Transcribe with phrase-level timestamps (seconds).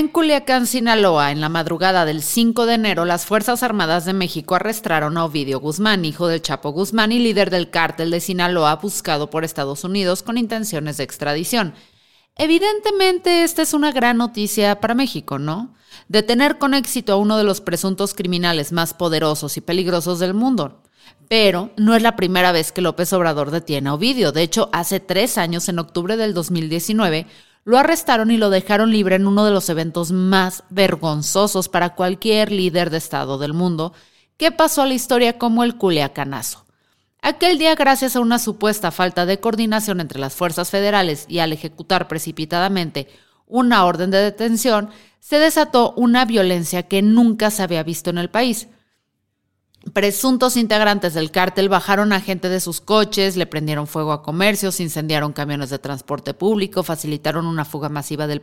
[0.00, 4.54] En Culiacán, Sinaloa, en la madrugada del 5 de enero, las Fuerzas Armadas de México
[4.54, 9.28] arrestaron a Ovidio Guzmán, hijo del Chapo Guzmán y líder del cártel de Sinaloa, buscado
[9.28, 11.74] por Estados Unidos con intenciones de extradición.
[12.36, 15.74] Evidentemente, esta es una gran noticia para México, ¿no?
[16.08, 20.82] Detener con éxito a uno de los presuntos criminales más poderosos y peligrosos del mundo.
[21.28, 24.32] Pero no es la primera vez que López Obrador detiene a Ovidio.
[24.32, 27.26] De hecho, hace tres años, en octubre del 2019,
[27.64, 32.52] lo arrestaron y lo dejaron libre en uno de los eventos más vergonzosos para cualquier
[32.52, 33.92] líder de Estado del mundo,
[34.36, 36.64] que pasó a la historia como el Culiacanazo.
[37.22, 41.52] Aquel día, gracias a una supuesta falta de coordinación entre las fuerzas federales y al
[41.52, 43.08] ejecutar precipitadamente
[43.46, 44.88] una orden de detención,
[45.18, 48.68] se desató una violencia que nunca se había visto en el país.
[49.94, 54.78] Presuntos integrantes del cártel bajaron a gente de sus coches, le prendieron fuego a comercios,
[54.78, 58.42] incendiaron camiones de transporte público, facilitaron una fuga masiva del,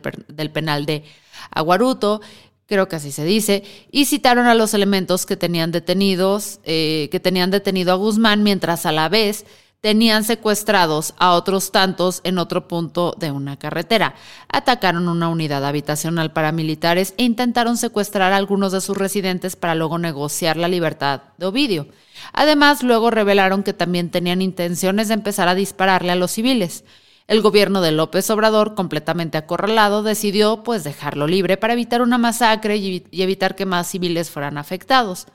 [0.50, 1.04] penal de
[1.52, 2.20] Aguaruto,
[2.66, 7.20] creo que así se dice, y citaron a los elementos que tenían detenidos, eh, que
[7.20, 9.46] tenían detenido a Guzmán, mientras a la vez
[9.80, 14.14] tenían secuestrados a otros tantos en otro punto de una carretera.
[14.48, 19.76] Atacaron una unidad habitacional para militares e intentaron secuestrar a algunos de sus residentes para
[19.76, 21.86] luego negociar la libertad de Ovidio.
[22.32, 26.84] Además, luego revelaron que también tenían intenciones de empezar a dispararle a los civiles.
[27.28, 32.78] El gobierno de López Obrador, completamente acorralado, decidió pues dejarlo libre para evitar una masacre
[32.78, 35.26] y evitar que más civiles fueran afectados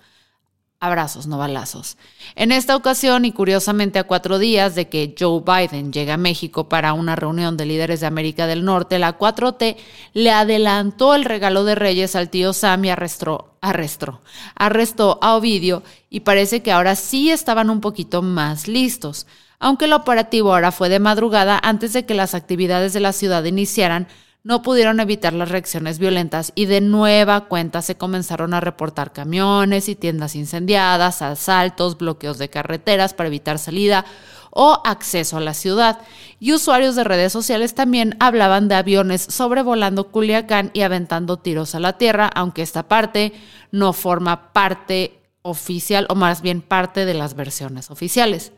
[0.84, 1.96] abrazos, no balazos.
[2.36, 6.68] En esta ocasión, y curiosamente a cuatro días de que Joe Biden llegue a México
[6.68, 9.78] para una reunión de líderes de América del Norte, la 4T
[10.12, 14.20] le adelantó el regalo de Reyes al tío Sam y arrestó, arrestó,
[14.56, 19.26] arrestó a Ovidio y parece que ahora sí estaban un poquito más listos.
[19.60, 23.46] Aunque el operativo ahora fue de madrugada antes de que las actividades de la ciudad
[23.46, 24.10] iniciaran,
[24.44, 29.88] no pudieron evitar las reacciones violentas y de nueva cuenta se comenzaron a reportar camiones
[29.88, 34.06] y tiendas incendiadas, asaltos, bloqueos de carreteras para evitar salida
[34.52, 36.02] o acceso a la ciudad.
[36.40, 41.80] Y usuarios de redes sociales también hablaban de aviones sobrevolando Culiacán y aventando tiros a
[41.80, 43.32] la tierra, aunque esta parte
[43.72, 48.52] no forma parte oficial o más bien parte de las versiones oficiales.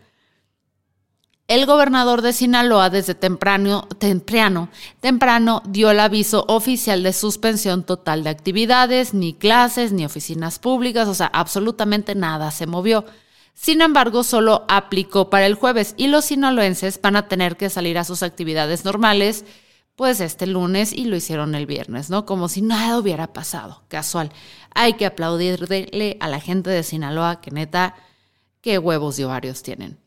[1.47, 4.69] El gobernador de Sinaloa desde temprano, temprano,
[4.99, 11.07] temprano dio el aviso oficial de suspensión total de actividades, ni clases, ni oficinas públicas,
[11.07, 13.05] o sea, absolutamente nada se movió.
[13.53, 17.99] Sin embargo, solo aplicó para el jueves y los sinaloenses van a tener que salir
[17.99, 19.45] a sus actividades normales,
[19.95, 22.25] pues este lunes y lo hicieron el viernes, ¿no?
[22.25, 24.31] Como si nada hubiera pasado, casual.
[24.73, 27.93] Hay que aplaudirle a la gente de Sinaloa que neta,
[28.61, 30.04] qué huevos de ovarios tienen.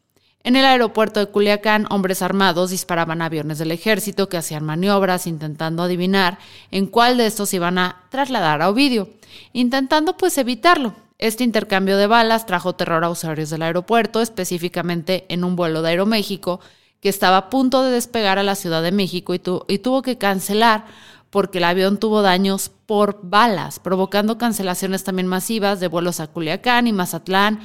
[0.48, 5.82] En el aeropuerto de Culiacán, hombres armados disparaban aviones del ejército que hacían maniobras intentando
[5.82, 6.38] adivinar
[6.70, 9.10] en cuál de estos iban a trasladar a Ovidio,
[9.52, 10.94] intentando pues evitarlo.
[11.18, 15.90] Este intercambio de balas trajo terror a usuarios del aeropuerto, específicamente en un vuelo de
[15.90, 16.60] Aeroméxico
[17.02, 20.16] que estaba a punto de despegar a la Ciudad de México y, y tuvo que
[20.16, 20.86] cancelar
[21.28, 26.86] porque el avión tuvo daños por balas, provocando cancelaciones también masivas de vuelos a Culiacán
[26.86, 27.60] y Mazatlán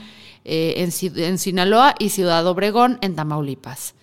[0.46, 3.96] eh, en, Sinaloa y Ciudad Obregón, en Tamaulipas.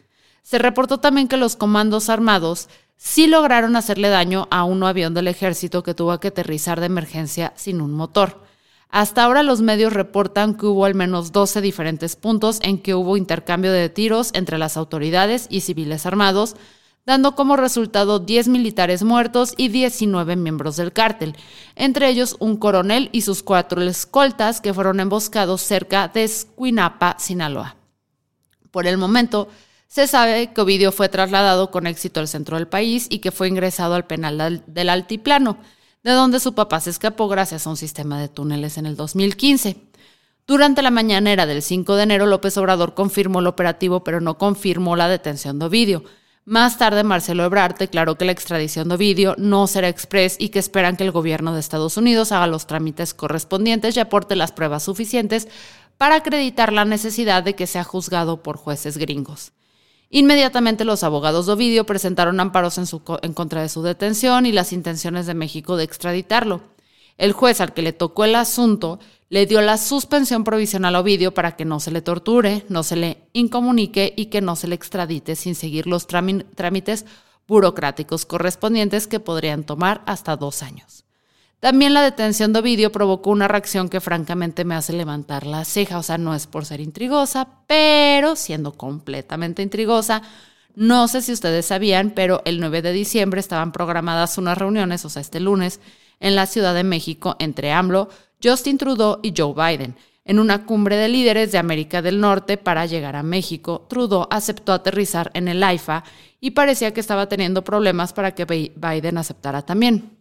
[0.43, 5.29] Se reportó también que los comandos armados sí lograron hacerle daño a un avión del
[5.29, 8.43] ejército que tuvo que aterrizar de emergencia sin un motor.
[8.91, 13.17] Hasta ahora los medios reportan que hubo al menos 12 diferentes puntos en que hubo
[13.17, 16.57] intercambio de tiros entre las autoridades y civiles armados,
[17.07, 21.37] dando como resultado 10 militares muertos y 19 miembros del cártel,
[21.75, 27.77] entre ellos un coronel y sus cuatro escoltas que fueron emboscados cerca de Escuinapa, Sinaloa.
[28.71, 29.49] Por el momento,
[29.91, 33.49] se sabe que Ovidio fue trasladado con éxito al centro del país y que fue
[33.49, 35.59] ingresado al penal del Altiplano.
[36.03, 39.77] de donde su papá se escapó gracias a un sistema de túneles en el 2015.
[40.47, 44.97] Durante la mañanera del 5 de enero, López Obrador confirmó el operativo, pero no confirmó
[44.97, 46.05] la detención de Ovidio.
[46.51, 50.59] Más tarde, Marcelo Ebrard declaró que la extradición de Ovidio no será express y que
[50.59, 54.83] esperan que el gobierno de Estados Unidos haga los trámites correspondientes y aporte las pruebas
[54.83, 55.47] suficientes
[55.97, 59.53] para acreditar la necesidad de que sea juzgado por jueces gringos.
[60.11, 62.87] Inmediatamente los abogados de Ovidio presentaron amparos en,
[63.23, 66.63] en, contra de su detención y las intenciones de México de extraditarlo.
[67.21, 71.35] El juez al que le tocó el asunto le dio la suspensión provisional a Ovidio
[71.35, 74.75] para que no se le torture, no se le incomunique y que no se le
[74.75, 77.05] extradite sin seguir los trámites
[77.47, 81.05] burocráticos correspondientes que podrían tomar hasta dos años.
[81.61, 85.99] También la detención de Ovidio provocó una reacción que francamente me hace levantar la ceja,
[85.99, 90.23] o sea, no es por ser intrigosa, pero siendo completamente intrigosa,
[90.75, 95.11] no sé si ustedes sabían, pero el 9 de diciembre estaban programadas unas reuniones, o
[95.11, 95.81] sea, este lunes,
[96.21, 98.09] en la Ciudad de México entre AMLO,
[98.43, 99.97] Justin Trudeau y Joe Biden.
[100.25, 104.73] En una cumbre de líderes de América del Norte para llegar a México, Trudeau aceptó
[104.73, 106.05] aterrizar en el AIFA
[106.41, 110.17] y parecía que estaba teniendo problemas para que Biden aceptara también.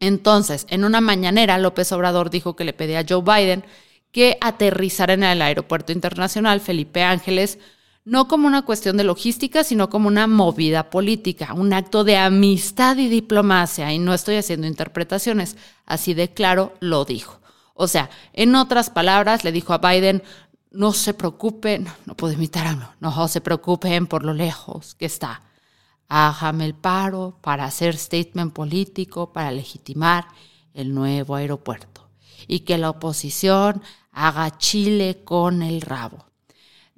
[0.00, 3.64] Entonces, en una mañanera, López Obrador dijo que le pedía a Joe Biden
[4.10, 7.58] que aterrizara en el Aeropuerto Internacional Felipe Ángeles,
[8.08, 12.96] no como una cuestión de logística, sino como una movida política, un acto de amistad
[12.96, 17.38] y diplomacia, y no estoy haciendo interpretaciones, así de claro lo dijo.
[17.74, 20.22] O sea, en otras palabras, le dijo a Biden,
[20.70, 25.42] no se preocupen, no, puedo imitar no se preocupen por lo lejos que está.
[26.08, 30.28] Hágame el paro para hacer statement político, para legitimar
[30.72, 32.08] el nuevo aeropuerto.
[32.46, 33.82] Y que la oposición
[34.12, 36.27] haga Chile con el rabo.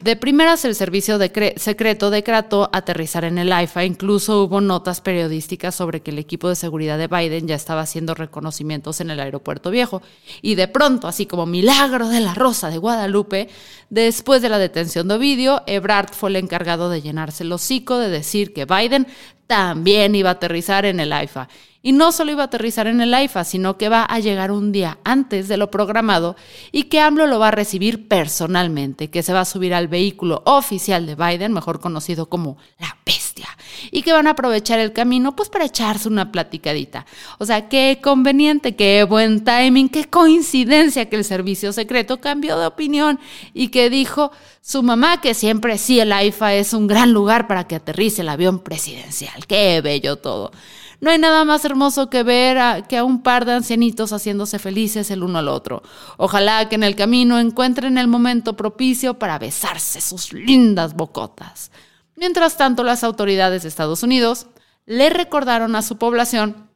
[0.00, 1.18] De primeras, el servicio
[1.56, 3.84] secreto decretó aterrizar en el AIFA.
[3.84, 8.14] Incluso hubo notas periodísticas sobre que el equipo de seguridad de Biden ya estaba haciendo
[8.14, 10.00] reconocimientos en el aeropuerto viejo.
[10.40, 13.50] Y de pronto, así como milagro de la Rosa de Guadalupe,
[13.90, 18.08] después de la detención de Ovidio, Ebrard fue el encargado de llenarse el hocico de
[18.08, 19.06] decir que Biden
[19.46, 21.46] también iba a aterrizar en el AIFA.
[21.82, 24.70] Y no solo iba a aterrizar en el AIFA, sino que va a llegar un
[24.70, 26.36] día antes de lo programado
[26.72, 30.42] y que AMLO lo va a recibir personalmente, que se va a subir al vehículo
[30.44, 33.48] oficial de Biden, mejor conocido como la bestia,
[33.90, 37.06] y que van a aprovechar el camino pues para echarse una platicadita.
[37.38, 42.66] O sea, qué conveniente, qué buen timing, qué coincidencia que el servicio secreto cambió de
[42.66, 43.18] opinión
[43.54, 47.66] y que dijo su mamá que siempre sí el AIFA es un gran lugar para
[47.66, 49.46] que aterrice el avión presidencial.
[49.46, 50.52] Qué bello todo.
[51.00, 54.58] No hay nada más hermoso que ver a, que a un par de ancianitos haciéndose
[54.58, 55.82] felices el uno al otro.
[56.18, 61.70] Ojalá que en el camino encuentren el momento propicio para besarse sus lindas bocotas.
[62.16, 64.46] Mientras tanto, las autoridades de Estados Unidos
[64.84, 66.68] le recordaron a su población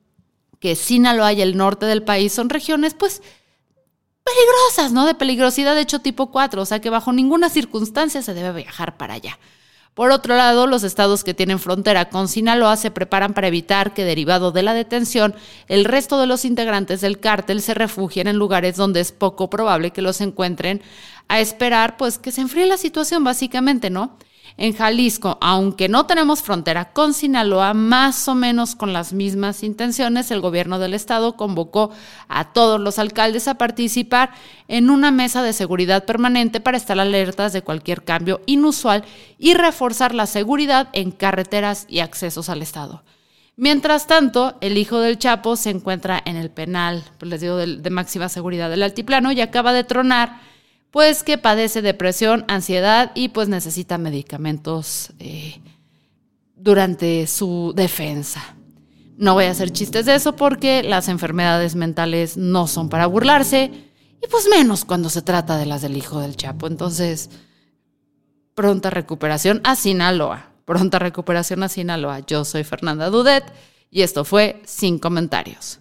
[0.59, 3.21] que Sinaloa y el norte del país son regiones, pues,
[4.25, 5.05] peligrosas, ¿no?
[5.05, 8.97] De peligrosidad de hecho tipo 4, o sea que bajo ninguna circunstancia se debe viajar
[8.97, 9.39] para allá.
[9.95, 14.05] Por otro lado, los estados que tienen frontera con Sinaloa se preparan para evitar que,
[14.05, 15.37] derivado de la detención,
[15.69, 19.93] el resto de los integrantes del cártel se refugien en lugares donde es poco probable
[19.93, 20.83] que los encuentren
[21.29, 24.19] a esperar, pues, que se enfríe la situación, básicamente, ¿no?
[24.57, 30.31] En Jalisco, aunque no tenemos frontera con Sinaloa, más o menos con las mismas intenciones,
[30.31, 31.91] el gobierno del estado convocó
[32.29, 34.31] a todos los alcaldes a participar
[34.69, 39.05] en una mesa de seguridad permanente para estar alertas de cualquier cambio inusual
[39.41, 43.03] y reforzar la seguridad en carreteras y accesos al estado.
[43.57, 47.79] Mientras tanto, el hijo del Chapo se encuentra en el penal, pues les digo, de,
[47.79, 50.54] de máxima seguridad del altiplano y acaba de tronar
[50.95, 55.61] pues que padece depresión, ansiedad y pues necesita medicamentos eh,
[56.55, 58.55] durante su defensa.
[59.17, 63.73] No voy a hacer chistes de eso porque las enfermedades mentales no son para burlarse
[64.23, 66.69] y pues menos cuando se trata de las del hijo del Chapo.
[66.69, 67.29] Entonces,
[68.55, 70.53] pronta recuperación a Sinaloa.
[70.65, 72.21] Pronta recuperación a Sinaloa.
[72.21, 73.43] Yo soy Fernanda Dudet
[73.91, 75.81] y esto fue Sin Comentarios.